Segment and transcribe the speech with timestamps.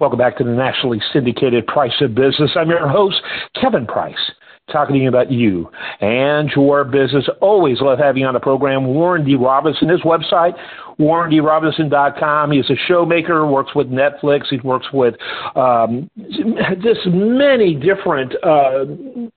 [0.00, 2.50] Welcome back to the nationally syndicated Price of Business.
[2.56, 3.20] I'm your host,
[3.60, 4.18] Kevin Price,
[4.72, 7.28] talking to you about you and your business.
[7.40, 8.86] Always love having you on the program.
[8.86, 9.34] Warren D.
[9.34, 10.54] Robinson, his website,
[10.98, 12.50] warrendrobinson.com.
[12.50, 14.46] He's a showmaker, works with Netflix.
[14.50, 15.14] He works with
[15.56, 16.10] um,
[16.82, 18.84] just many different uh,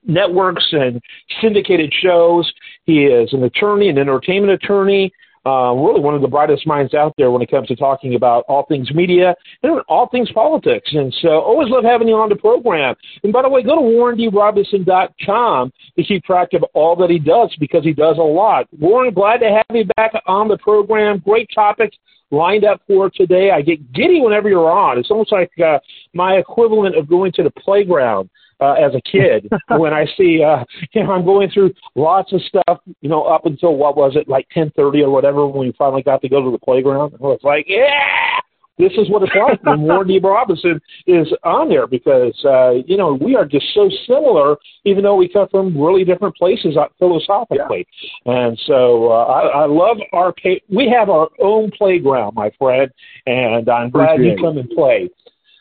[0.06, 1.00] networks and
[1.40, 2.50] syndicated shows.
[2.84, 5.12] He is an attorney, an entertainment attorney
[5.46, 8.44] uh, really one of the brightest minds out there when it comes to talking about
[8.48, 10.90] all things media and all things politics.
[10.92, 12.94] And so always love having you on the program.
[13.22, 17.54] And by the way, go to warrendrobinson.com to keep track of all that he does
[17.58, 18.66] because he does a lot.
[18.78, 21.18] Warren, glad to have you back on the program.
[21.18, 21.96] Great topics
[22.30, 23.50] lined up for today.
[23.50, 24.98] I get giddy whenever you're on.
[24.98, 25.78] It's almost like uh,
[26.14, 30.64] my equivalent of going to the playground uh, as a kid when I see, uh,
[30.92, 34.28] you know, I'm going through lots of stuff, you know, up until what was it,
[34.28, 37.14] like 10:30 or whatever, when we finally got to go to the playground.
[37.14, 38.37] I was like, yeah,
[38.78, 40.20] this is what it's like when Warren D.
[40.22, 45.16] Robinson is on there because, uh, you know, we are just so similar, even though
[45.16, 47.86] we come from really different places uh, philosophically.
[48.24, 48.32] Yeah.
[48.46, 52.90] And so uh, I, I love our, pay- we have our own playground, my friend,
[53.26, 55.10] and I'm glad Appreciate you come and play.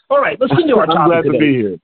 [0.09, 1.37] All right, let's get into our topic I'm glad today.
[1.37, 1.77] to be here.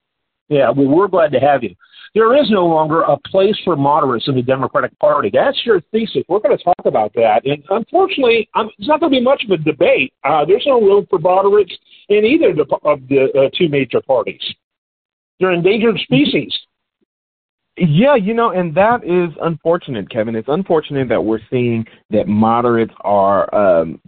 [0.49, 1.75] Yeah, well, we're glad to have you.
[2.15, 5.31] There is no longer a place for moderates in the Democratic Party.
[5.33, 6.23] That's your thesis.
[6.29, 7.43] We're going to talk about that.
[7.45, 10.13] And unfortunately, um, it's not going to be much of a debate.
[10.23, 11.73] Uh, there's no room for moderates
[12.09, 14.41] in either of the uh, two major parties.
[15.39, 16.55] They're endangered species.
[17.75, 20.35] Yeah, you know, and that is unfortunate, Kevin.
[20.35, 23.99] It's unfortunate that we're seeing that moderates are um,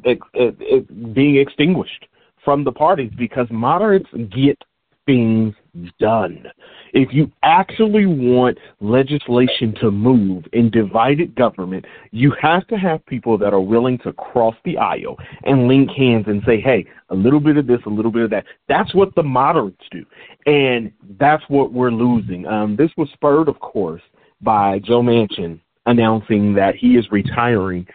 [1.13, 2.05] being extinguished
[2.43, 4.61] from the parties because moderates get
[5.05, 5.53] things
[5.99, 6.45] done.
[6.93, 13.37] If you actually want legislation to move in divided government, you have to have people
[13.37, 17.39] that are willing to cross the aisle and link hands and say, hey, a little
[17.39, 18.45] bit of this, a little bit of that.
[18.67, 20.05] That's what the moderates do.
[20.45, 22.47] And that's what we're losing.
[22.47, 24.01] Um, this was spurred, of course,
[24.41, 27.85] by Joe Manchin announcing that he is retiring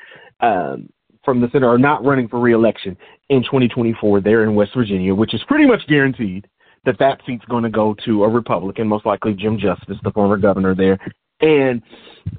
[0.40, 0.88] um,
[1.24, 2.96] from the Senate or not running for reelection
[3.28, 6.46] in 2024 there in West Virginia, which is pretty much guaranteed
[6.84, 10.36] that that seat's going to go to a Republican, most likely Jim Justice, the former
[10.36, 10.98] governor there.
[11.40, 11.82] And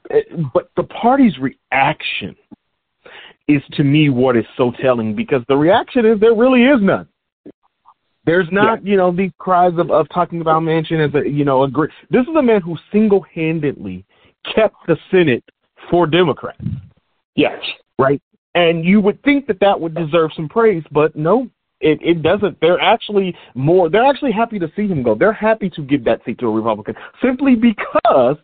[0.09, 0.21] eh,
[0.53, 2.35] but the party's reaction
[3.47, 7.07] is to me what is so telling because the reaction is there really is none.
[8.25, 8.91] There's not, yeah.
[8.91, 11.89] you know, these cries of, of talking about Manchin as a, you know, a great.
[12.11, 14.05] This is a man who single-handedly
[14.55, 15.43] kept the Senate
[15.89, 16.63] for Democrats.
[17.35, 17.59] Yes.
[17.97, 18.21] Right.
[18.53, 21.49] And you would think that that would deserve some praise, but no,
[21.81, 22.59] it, it doesn't.
[22.61, 23.89] They're actually more.
[23.89, 25.15] They're actually happy to see him go.
[25.15, 28.37] They're happy to give that seat to a Republican simply because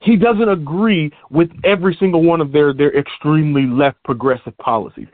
[0.00, 5.08] he doesn't agree with every single one of their their extremely left progressive policies.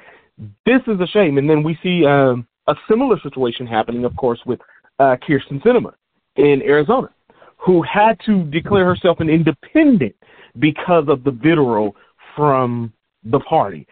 [0.66, 1.38] This is a shame.
[1.38, 4.60] And then we see um, a similar situation happening, of course, with
[4.98, 5.92] uh, Kyrsten Sinema
[6.36, 7.10] in Arizona,
[7.56, 10.14] who had to declare herself an independent
[10.58, 11.94] because of the vitriol
[12.34, 12.92] from
[13.24, 13.86] the party.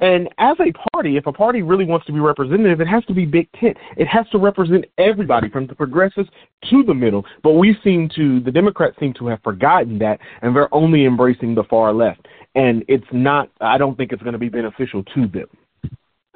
[0.00, 3.14] And as a party, if a party really wants to be representative, it has to
[3.14, 3.76] be big tent.
[3.96, 6.28] It has to represent everybody from the progressives
[6.70, 7.24] to the middle.
[7.42, 11.54] But we seem to, the Democrats seem to have forgotten that, and they're only embracing
[11.54, 12.26] the far left.
[12.54, 15.46] And it's not, I don't think it's going to be beneficial to them.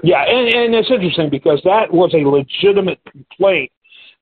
[0.02, 3.70] Yeah, and, and it's interesting because that was a legitimate complaint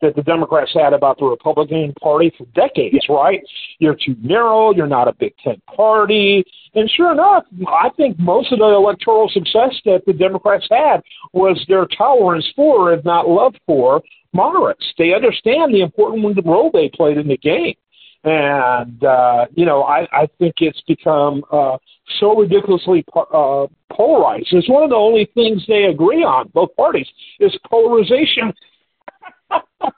[0.01, 3.43] that the Democrats had about the Republican Party for decades, right?
[3.79, 6.45] You're too narrow, you're not a Big Tent party.
[6.75, 11.03] And sure enough, I think most of the electoral success that the Democrats had
[11.33, 14.03] was their tolerance for, if not love for,
[14.33, 14.85] moderates.
[14.97, 17.75] They understand the important role they played in the game.
[18.23, 21.79] And, uh, you know, I, I think it's become uh,
[22.19, 24.49] so ridiculously uh, polarized.
[24.53, 27.09] It's one of the only things they agree on, both parties,
[27.41, 28.53] is polarization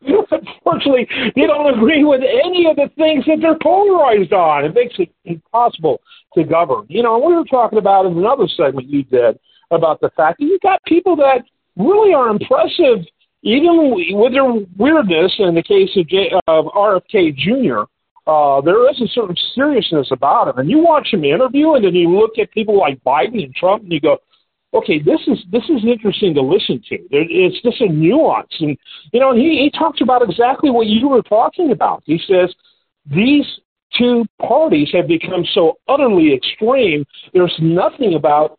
[0.03, 4.65] Unfortunately, they don't agree with any of the things that they're polarized on.
[4.65, 6.01] It makes it impossible
[6.35, 6.87] to govern.
[6.89, 9.39] You know, we were talking about in another segment you did
[9.71, 11.43] about the fact that you've got people that
[11.77, 13.05] really are impressive,
[13.43, 15.35] even with their weirdness.
[15.39, 17.83] In the case of, J, of RFK Jr.,
[18.27, 20.59] uh, there is a certain seriousness about him.
[20.59, 23.83] And you watch him interview, and then you look at people like Biden and Trump,
[23.83, 24.19] and you go,
[24.75, 26.99] okay, this is this is interesting to listen to.
[27.11, 28.77] It's just a nuance, and
[29.13, 32.03] you know, he he talks about exactly what you were talking about.
[32.07, 32.55] He says
[33.07, 33.45] these
[33.99, 37.05] two parties have become so utterly extreme.
[37.35, 38.59] There's nothing about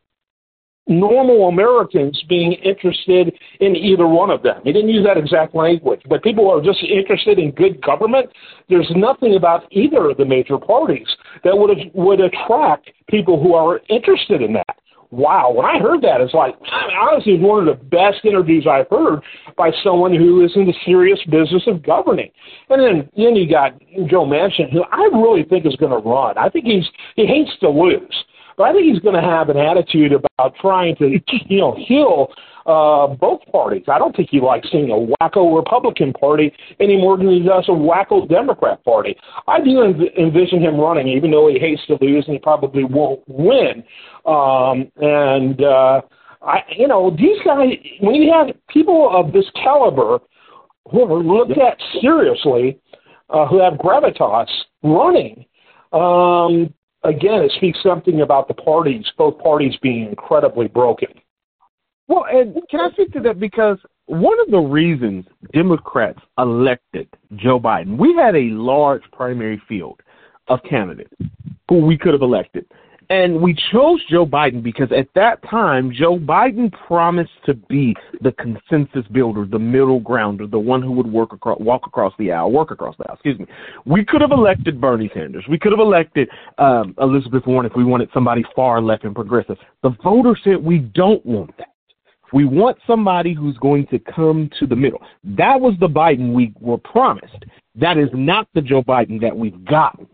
[0.87, 4.61] normal Americans being interested in either one of them.
[4.63, 8.29] He didn't use that exact language, but people are just interested in good government.
[8.67, 11.07] There's nothing about either of the major parties
[11.43, 14.77] that would would attract people who are interested in that.
[15.13, 15.51] Wow.
[15.51, 18.67] When I heard that, it's like, I mean, honestly, it's one of the best interviews
[18.69, 19.21] I've heard
[19.55, 22.31] by someone who is in the serious business of governing.
[22.69, 23.79] And then, then you got
[24.09, 26.37] Joe Manchin, who I really think is going to run.
[26.37, 28.25] I think he's he hates to lose,
[28.57, 31.07] but I think he's going to have an attitude about trying to,
[31.47, 32.33] you know, heal
[32.65, 33.83] uh, both parties.
[33.87, 37.65] I don't think he likes seeing a wacko Republican Party any more than he does
[37.67, 39.15] a wacko Democrat Party.
[39.47, 42.83] I do env- envision him running, even though he hates to lose and he probably
[42.83, 43.83] won't win.
[44.25, 46.01] Um, and uh,
[46.41, 47.69] I, you know, these guys,
[47.99, 50.19] when you have people of this caliber
[50.89, 52.79] who are looked at seriously,
[53.29, 54.47] uh, who have gravitas
[54.83, 55.45] running,
[55.91, 56.73] um,
[57.03, 61.07] again, it speaks something about the parties, both parties being incredibly broken.
[62.07, 63.77] Well, and can I speak to that because
[64.07, 70.01] one of the reasons Democrats elected Joe Biden, we had a large primary field
[70.49, 71.13] of candidates
[71.69, 72.65] who we could have elected.
[73.09, 78.31] And we chose Joe Biden because at that time, Joe Biden promised to be the
[78.31, 82.51] consensus builder, the middle grounder, the one who would work across, walk across the aisle,
[82.51, 83.15] work across the aisle.
[83.15, 83.45] Excuse me.
[83.85, 85.45] We could have elected Bernie Sanders.
[85.49, 89.57] We could have elected um, Elizabeth Warren if we wanted somebody far left and progressive.
[89.83, 91.72] The voters said we don't want that.
[92.33, 95.01] We want somebody who's going to come to the middle.
[95.23, 97.45] That was the Biden we were promised.
[97.75, 100.07] That is not the Joe Biden that we've gotten.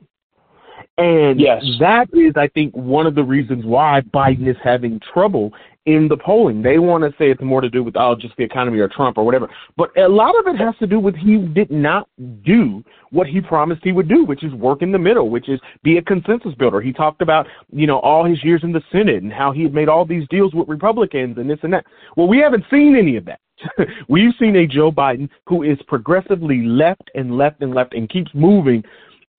[0.98, 1.64] And yes.
[1.80, 5.54] that is, I think, one of the reasons why Biden is having trouble
[5.90, 6.62] in the polling.
[6.62, 9.18] They want to say it's more to do with, oh, just the economy or Trump
[9.18, 9.50] or whatever.
[9.76, 12.08] But a lot of it has to do with he did not
[12.44, 15.60] do what he promised he would do, which is work in the middle, which is
[15.82, 16.80] be a consensus builder.
[16.80, 19.74] He talked about, you know, all his years in the Senate and how he had
[19.74, 21.86] made all these deals with Republicans and this and that.
[22.16, 23.40] Well, we haven't seen any of that.
[24.08, 28.32] We've seen a Joe Biden who is progressively left and left and left and keeps
[28.36, 28.84] moving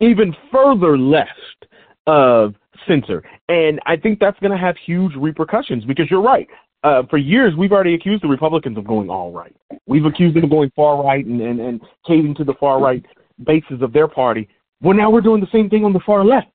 [0.01, 1.67] even further left
[2.07, 2.55] of
[2.87, 3.23] censor.
[3.49, 6.49] And I think that's going to have huge repercussions because you're right.
[6.83, 9.55] Uh, for years, we've already accused the Republicans of going all right.
[9.87, 13.05] We've accused them of going far right and, and, and caving to the far right
[13.45, 14.49] bases of their party.
[14.83, 16.49] Well, now we're doing the same thing on the far left.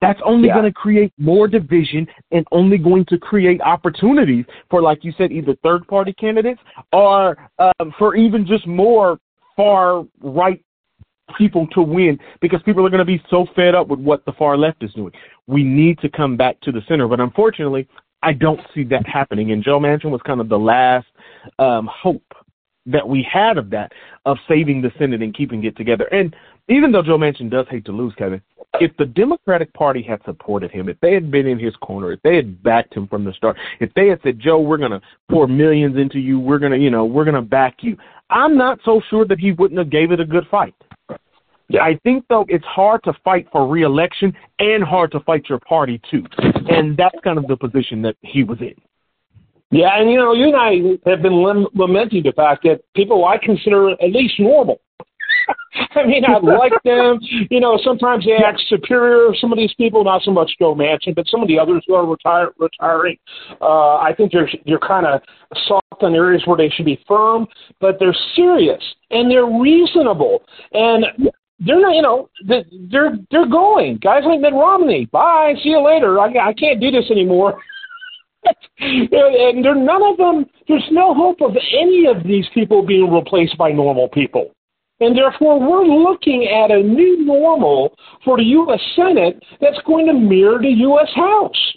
[0.00, 0.54] That's only yeah.
[0.54, 5.30] going to create more division and only going to create opportunities for, like you said,
[5.30, 6.60] either third party candidates
[6.92, 9.18] or um, for even just more
[9.56, 10.64] far right
[11.36, 14.32] people to win because people are going to be so fed up with what the
[14.32, 15.12] far left is doing.
[15.46, 17.88] We need to come back to the center, but unfortunately,
[18.22, 19.52] I don't see that happening.
[19.52, 21.06] And Joe Manchin was kind of the last
[21.58, 22.22] um, hope
[22.86, 23.92] that we had of that,
[24.26, 26.04] of saving the Senate and keeping it together.
[26.12, 26.34] And
[26.68, 28.40] even though Joe Manchin does hate to lose, Kevin,
[28.74, 32.22] if the Democratic Party had supported him, if they had been in his corner, if
[32.22, 35.00] they had backed him from the start, if they had said, Joe, we're going to
[35.28, 37.96] pour millions into you, we're going to, you know, we're going to back you,
[38.30, 40.74] I'm not so sure that he wouldn't have gave it a good fight.
[41.70, 41.82] Yeah.
[41.82, 46.00] I think though it's hard to fight for reelection and hard to fight your party
[46.10, 46.24] too,
[46.68, 48.74] and that's kind of the position that he was in.
[49.70, 51.44] Yeah, and you know, you and I have been
[51.74, 54.80] lamenting the fact that people I consider at least normal.
[55.94, 57.20] I mean, I like them.
[57.50, 59.32] You know, sometimes they act superior.
[59.40, 61.94] Some of these people, not so much Joe Manchin, but some of the others who
[61.94, 63.16] are retire, retiring.
[63.60, 65.20] Uh, I think they're they're kind of
[65.68, 67.46] soft in areas where they should be firm,
[67.80, 68.82] but they're serious
[69.12, 70.42] and they're reasonable.
[70.72, 71.04] And
[71.60, 73.98] they're not, you know, they're they're going.
[74.02, 76.18] Guys like Mitt Romney, bye, see you later.
[76.18, 77.60] I I can't do this anymore.
[78.78, 80.46] and there none of them.
[80.66, 84.54] There's no hope of any of these people being replaced by normal people.
[85.00, 88.80] And therefore, we're looking at a new normal for the U.S.
[88.96, 91.08] Senate that's going to mirror the U.S.
[91.14, 91.72] House.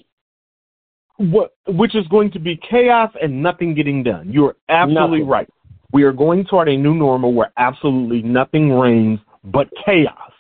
[1.17, 4.29] What, which is going to be chaos and nothing getting done.
[4.31, 5.27] You're absolutely nothing.
[5.27, 5.49] right.
[5.93, 10.31] We are going toward a new normal where absolutely nothing reigns but chaos.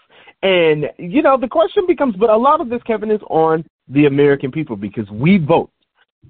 [0.41, 4.05] And, you know, the question becomes, but a lot of this, Kevin, is on the
[4.05, 5.69] American people because we vote.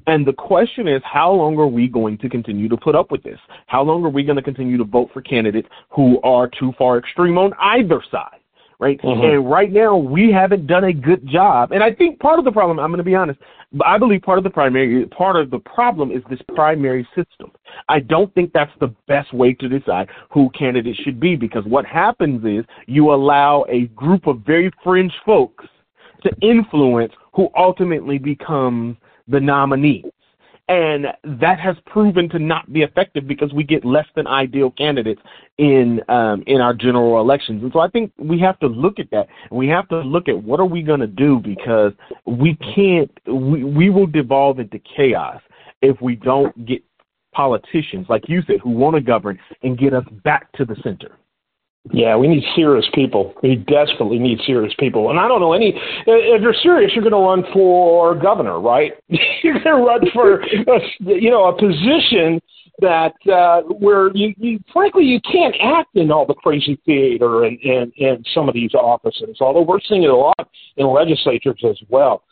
[0.07, 3.23] And the question is, how long are we going to continue to put up with
[3.23, 3.39] this?
[3.67, 6.97] How long are we going to continue to vote for candidates who are too far
[6.97, 8.39] extreme on either side?
[8.79, 8.99] Right?
[9.01, 9.23] Mm-hmm.
[9.23, 11.71] And right now, we haven't done a good job.
[11.71, 13.39] And I think part of the problem, I'm going to be honest,
[13.71, 17.51] but I believe part of the primary part of the problem is this primary system.
[17.89, 21.85] I don't think that's the best way to decide who candidates should be because what
[21.85, 25.65] happens is you allow a group of very fringe folks
[26.23, 28.95] to influence who ultimately becomes
[29.27, 30.03] the nominee.
[30.69, 35.21] And that has proven to not be effective because we get less than ideal candidates
[35.57, 37.63] in um, in our general elections.
[37.63, 39.27] And so I think we have to look at that.
[39.51, 41.91] We have to look at what are we going to do because
[42.25, 43.11] we can't.
[43.27, 45.41] We we will devolve into chaos
[45.81, 46.81] if we don't get
[47.33, 51.17] politicians like you said who want to govern and get us back to the center.
[51.91, 53.33] Yeah, we need serious people.
[53.43, 55.09] We desperately need serious people.
[55.09, 55.73] And I don't know any.
[56.07, 58.93] If you're serious, you're going to run for governor, right?
[59.43, 62.41] you're going to run for, a, you know, a position
[62.79, 67.59] that uh, where you, you, frankly, you can't act in all the crazy theater and
[67.59, 69.37] in, in some of these offices.
[69.41, 70.47] Although we're seeing it a lot
[70.77, 72.23] in legislatures as well.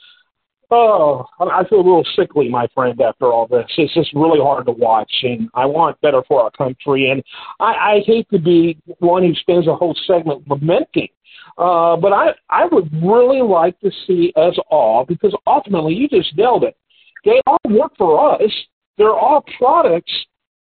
[0.74, 3.66] Oh, I feel a little sickly, my friend, after all this.
[3.78, 7.12] It's just really hard to watch, and I want better for our country.
[7.12, 7.22] And
[7.60, 11.10] I, I hate to be one who spends a whole segment lamenting,
[11.58, 16.38] uh, but I, I would really like to see us all, because ultimately, you just
[16.38, 16.78] nailed it.
[17.26, 18.52] They all work for us.
[18.98, 20.14] They're all products.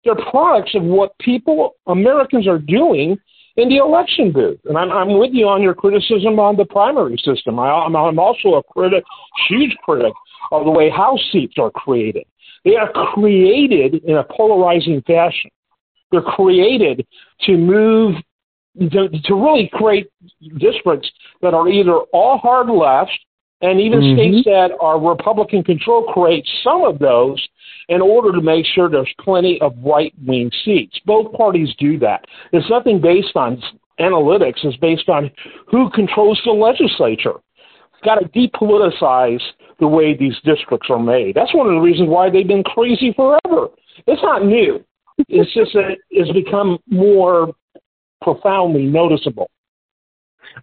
[0.03, 3.17] They're products of what people, Americans, are doing
[3.57, 4.59] in the election booth.
[4.65, 7.59] And I'm, I'm with you on your criticism on the primary system.
[7.59, 9.03] I, I'm, I'm also a critic,
[9.50, 10.13] huge critic
[10.51, 12.25] of the way House seats are created.
[12.63, 15.51] They are created in a polarizing fashion.
[16.12, 17.05] They're created
[17.41, 18.15] to move,
[18.79, 20.07] to, to really create
[20.57, 21.09] districts
[21.41, 23.12] that are either all hard left
[23.65, 24.15] and even mm-hmm.
[24.15, 27.45] states that are Republican controlled create some of those
[27.89, 31.00] in order to make sure there's plenty of right wing seats.
[31.05, 32.25] Both parties do that.
[32.51, 33.62] It's nothing based on
[34.00, 35.31] analytics, it's based on
[35.67, 37.36] who controls the legislature.
[37.93, 39.41] It's got to depoliticize
[39.79, 41.36] the way these districts are made.
[41.36, 43.69] That's one of the reasons why they've been crazy forever.
[44.05, 44.84] It's not new.
[45.29, 47.53] It's just that it's become more
[48.22, 49.50] profoundly noticeable.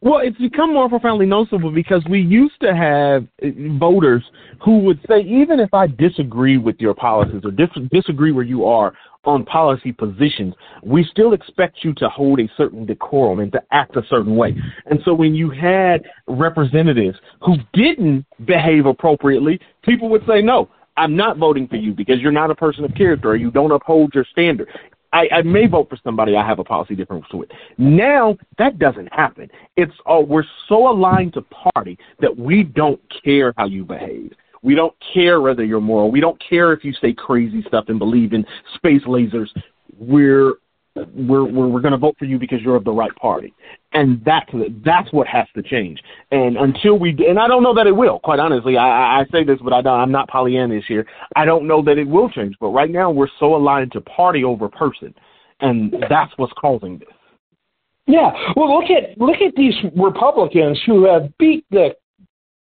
[0.00, 4.22] Well, it's become more profoundly noticeable because we used to have uh, voters
[4.64, 8.64] who would say, even if I disagree with your policies or dis- disagree where you
[8.64, 13.62] are on policy positions, we still expect you to hold a certain decorum and to
[13.70, 14.54] act a certain way.
[14.86, 21.16] And so when you had representatives who didn't behave appropriately, people would say, no, I'm
[21.16, 24.14] not voting for you because you're not a person of character or you don't uphold
[24.14, 24.68] your standard.
[25.12, 27.48] I, I may vote for somebody I have a policy difference with.
[27.78, 29.50] Now that doesn't happen.
[29.76, 31.42] It's oh, we're so aligned to
[31.74, 34.32] party that we don't care how you behave.
[34.62, 36.10] We don't care whether you're moral.
[36.10, 39.48] We don't care if you say crazy stuff and believe in space lasers.
[39.98, 40.54] We're
[40.94, 43.54] we're we're, we're going to vote for you because you're of the right party,
[43.92, 44.50] and that's
[44.84, 46.00] that's what has to change.
[46.30, 48.18] And until we, and I don't know that it will.
[48.20, 51.06] Quite honestly, I, I say this, but I don't, I'm not Pollyannish here.
[51.36, 52.56] I don't know that it will change.
[52.60, 55.14] But right now, we're so aligned to party over person,
[55.60, 57.08] and that's what's causing this.
[58.06, 61.94] Yeah, well, look at look at these Republicans who have beat the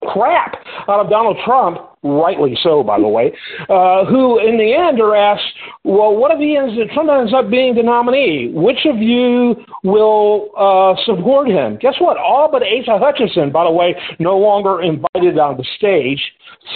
[0.03, 0.55] crap
[0.87, 3.31] out of Donald Trump, rightly so, by the way,
[3.69, 5.43] uh, who in the end are asked,
[5.83, 8.51] well, what if he ends, Trump ends up being the nominee?
[8.53, 11.77] Which of you will uh, support him?
[11.81, 12.17] Guess what?
[12.17, 16.21] All but Asa Hutchinson, by the way, no longer invited on the stage,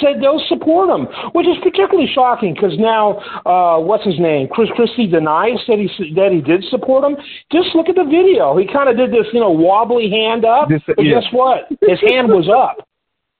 [0.01, 4.47] said they'll support him, which is particularly shocking because now, uh, what's his name?
[4.49, 5.85] Chris Christie denies that he
[6.15, 7.15] that he did support him.
[7.51, 8.57] Just look at the video.
[8.57, 10.69] He kind of did this, you know, wobbly hand up.
[10.69, 11.21] This, but yeah.
[11.21, 11.69] guess what?
[11.85, 12.87] His hand was up.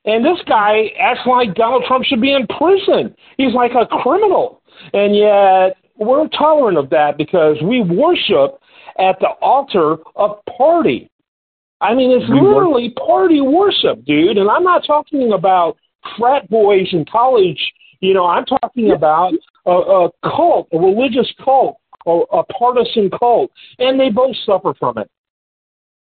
[0.05, 3.15] And this guy acts like Donald Trump should be in prison.
[3.38, 4.62] He's like a criminal.
[4.94, 8.60] And yet we're tolerant of that because we worship
[9.00, 11.10] at the altar of party.
[11.82, 13.08] I mean, it's we literally worship.
[13.08, 14.38] party worship, dude.
[14.38, 15.77] And I'm not talking about
[16.17, 17.60] frat boys in college.
[18.00, 19.34] You know, I'm talking about
[19.65, 24.98] a, a cult, a religious cult, a, a partisan cult, and they both suffer from
[24.98, 25.10] it.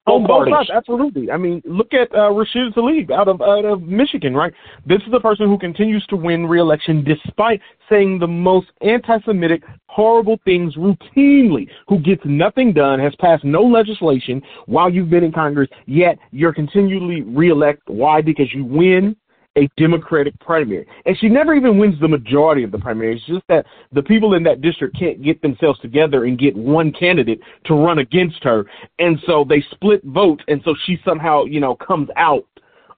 [0.05, 1.31] On both sides, absolutely.
[1.31, 4.53] I mean, look at uh, Rashida Tlaib out of out of Michigan, right?
[4.85, 10.39] This is the person who continues to win re-election despite saying the most anti-Semitic, horrible
[10.43, 11.69] things routinely.
[11.87, 16.53] Who gets nothing done, has passed no legislation while you've been in Congress, yet you're
[16.53, 17.83] continually re-elect.
[17.87, 18.21] Why?
[18.21, 19.15] Because you win
[19.57, 20.87] a Democratic primary.
[21.05, 23.15] And she never even wins the majority of the primary.
[23.15, 26.91] It's just that the people in that district can't get themselves together and get one
[26.91, 28.65] candidate to run against her.
[28.99, 30.43] And so they split votes.
[30.47, 32.45] And so she somehow, you know, comes out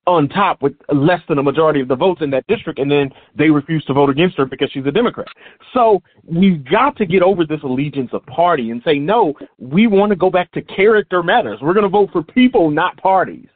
[0.08, 3.10] on top with less than a majority of the votes in that district, and then
[3.36, 5.28] they refuse to vote against her because she's a Democrat.
[5.74, 10.12] So we've got to get over this allegiance of party and say, no, we want
[10.12, 11.60] to go back to character matters.
[11.62, 13.48] We're going to vote for people, not parties.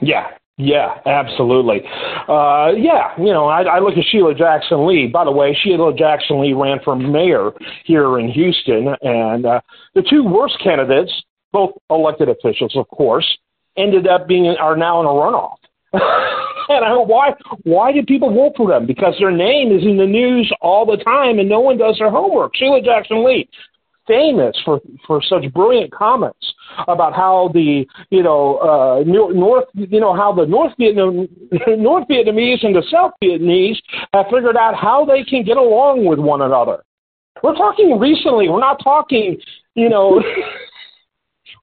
[0.00, 1.82] Yeah, yeah, absolutely.
[2.28, 5.08] Uh, yeah, you know, I, I look at Sheila Jackson Lee.
[5.08, 7.50] By the way, Sheila Jackson Lee ran for mayor
[7.84, 9.60] here in Houston, and uh,
[9.94, 11.12] the two worst candidates,
[11.52, 13.26] both elected officials, of course,
[13.76, 15.56] ended up being are now in a runoff.
[15.92, 17.32] and I don't why
[17.62, 18.86] why did people vote for them?
[18.86, 22.10] Because their name is in the news all the time, and no one does their
[22.10, 22.54] homework.
[22.54, 23.48] Sheila Jackson Lee,
[24.06, 26.54] famous for for such brilliant comments
[26.88, 31.28] about how the you know uh, North you know how the North Vietnam
[31.68, 33.76] North Vietnamese and the South Vietnamese
[34.12, 36.84] have figured out how they can get along with one another.
[37.42, 38.48] We're talking recently.
[38.48, 39.38] We're not talking
[39.74, 40.22] you know.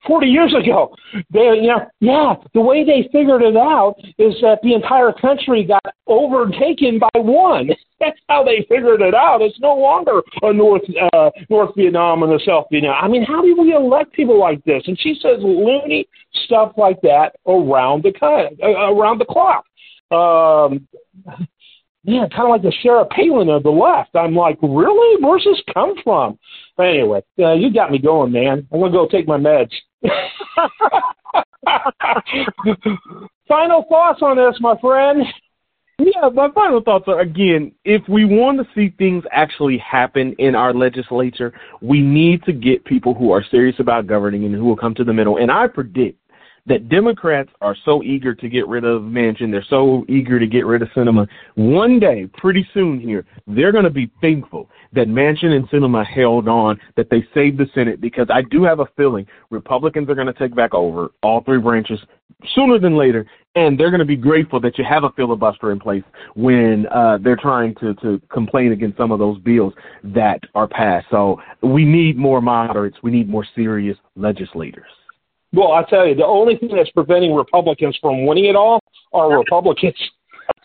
[0.08, 0.96] 40 years ago.
[1.32, 5.64] They, you know, yeah, the way they figured it out is that the entire country
[5.64, 7.70] got overtaken by one.
[8.00, 9.42] That's how they figured it out.
[9.42, 10.82] It's no longer a North
[11.14, 12.96] uh, North Vietnam and a South Vietnam.
[13.00, 14.84] I mean, how do we elect people like this?
[14.88, 16.08] And she says loony
[16.46, 19.66] stuff like that around the uh, around the clock.
[20.12, 20.88] Um,
[22.04, 24.16] yeah, kind of like the Sarah Palin of the left.
[24.16, 25.24] I'm like, really?
[25.24, 26.40] Where's this come from?
[26.78, 28.68] But anyway, uh, you got me going, man.
[28.72, 29.72] I'm gonna go take my meds.
[33.48, 35.24] Final thoughts on this, my friend.
[36.00, 40.56] Yeah, my final thoughts are again, if we want to see things actually happen in
[40.56, 44.76] our legislature, we need to get people who are serious about governing and who will
[44.76, 45.38] come to the middle.
[45.38, 46.18] And I predict
[46.68, 50.66] that Democrats are so eager to get rid of Manchin, they're so eager to get
[50.66, 51.28] rid of Sinema.
[51.56, 56.48] One day, pretty soon here, they're going to be thankful that Manchin and Sinema held
[56.48, 60.28] on, that they saved the Senate, because I do have a feeling Republicans are going
[60.28, 62.00] to take back over all three branches
[62.56, 63.26] sooner than later,
[63.56, 66.04] and they're going to be grateful that you have a filibuster in place
[66.36, 71.08] when uh, they're trying to, to complain against some of those bills that are passed.
[71.12, 72.98] So we need more moderates.
[73.04, 74.90] We need more serious legislators.
[75.54, 78.80] Well, I tell you, the only thing that's preventing Republicans from winning it all
[79.14, 79.96] are Republicans.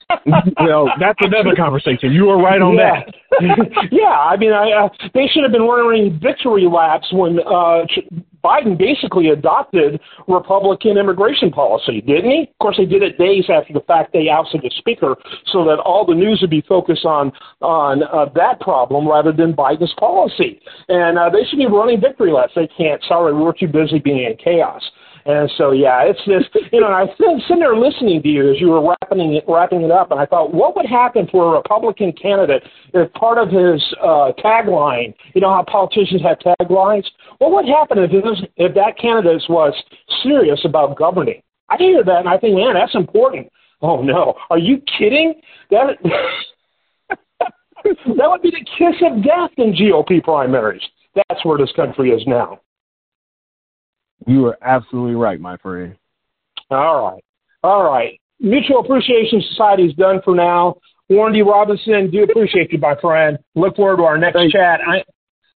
[0.61, 2.13] well, that's another conversation.
[2.13, 3.03] You were right on yeah.
[3.41, 3.89] that.
[3.91, 7.83] yeah, I mean, I, uh, they should have been running victory laps when uh,
[8.47, 12.43] Biden basically adopted Republican immigration policy, didn't he?
[12.43, 14.13] Of course, they did it days after the fact.
[14.13, 18.27] They ousted the speaker so that all the news would be focused on on uh,
[18.37, 20.61] that problem rather than Biden's policy.
[20.89, 22.53] And uh, they should be running victory laps.
[22.55, 23.03] They can't.
[23.09, 24.83] Sorry, we're too busy being in chaos.
[25.27, 28.61] And so, yeah, it's just, you know, I was sitting there listening to you as
[28.61, 31.57] you were wrapping it, wrapping it up, and I thought, what would happen for a
[31.57, 32.63] Republican candidate
[32.95, 37.05] if part of his uh, tagline, you know how politicians have taglines?
[37.39, 39.75] What would happen if, was, if that candidate was
[40.23, 41.43] serious about governing?
[41.69, 43.51] I hear that, and I think, man, that's important.
[43.83, 44.35] Oh, no.
[44.49, 45.35] Are you kidding?
[45.71, 45.97] That,
[47.09, 50.83] that would be the kiss of death in GOP primaries.
[51.17, 52.61] That's where this country is now.
[54.27, 55.97] You are absolutely right, my friend.
[56.71, 57.25] All right.
[57.63, 58.21] All right.
[58.41, 60.77] Mutual Appreciation Society is done for now.
[61.09, 61.43] Warren D.
[61.43, 63.39] Robinson, do appreciate you, my friend.
[63.55, 64.53] Look forward to our next Thanks.
[64.53, 64.81] chat.
[64.87, 65.05] I,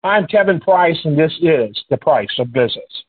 [0.08, 3.04] I'm Kevin Price, and this is The Price of Business.